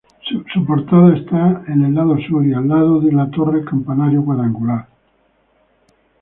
Su 0.51 0.65
portada 0.65 1.15
está 1.15 1.63
en 1.67 1.83
el 1.85 1.93
lado 1.93 2.17
sur, 2.27 2.43
y 2.43 2.55
al 2.55 2.67
lado 2.67 2.99
la 3.03 3.29
torre 3.29 3.63
campanario 3.63 4.25
cuadrangular. 4.25 4.87